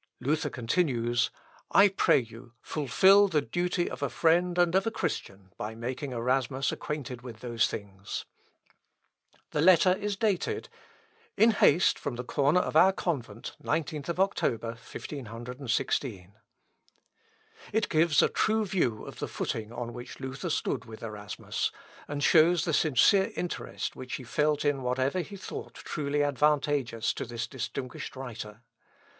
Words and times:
Luther 0.19 0.49
continues, 0.49 1.29
"I 1.69 1.87
pray 1.87 2.17
you, 2.17 2.53
fulfil 2.59 3.27
the 3.27 3.39
duty 3.39 3.87
of 3.87 4.01
a 4.01 4.09
friend 4.09 4.57
and 4.57 4.73
of 4.73 4.87
a 4.87 4.89
Christian, 4.89 5.53
by 5.57 5.75
making 5.75 6.11
Erasmus 6.11 6.71
acquainted 6.71 7.21
with 7.21 7.41
those 7.41 7.67
things." 7.67 8.25
This 9.51 9.63
letter 9.63 9.91
is 9.93 10.15
dated 10.15 10.69
"In 11.37 11.51
haste, 11.51 11.99
from 11.99 12.15
the 12.15 12.23
corner 12.23 12.61
of 12.61 12.75
our 12.75 12.91
convent, 12.91 13.55
19th 13.63 14.15
Oct., 14.15 14.41
1516." 14.41 16.33
It 17.71 17.87
gives 17.87 18.23
a 18.23 18.27
true 18.27 18.65
view 18.65 19.05
of 19.05 19.19
the 19.19 19.27
footing 19.27 19.71
on 19.71 19.93
which 19.93 20.19
Luther 20.19 20.49
stood 20.49 20.85
with 20.85 21.03
Erasmus, 21.03 21.71
and 22.07 22.23
shows 22.23 22.65
the 22.65 22.73
sincere 22.73 23.31
interest 23.35 23.95
which 23.95 24.15
he 24.15 24.23
felt 24.23 24.65
in 24.65 24.81
whatever 24.81 25.19
he 25.19 25.35
thought 25.35 25.75
truly 25.75 26.23
advantageous 26.23 27.13
to 27.13 27.23
this 27.23 27.45
distinguished 27.45 28.15
writer. 28.15 28.63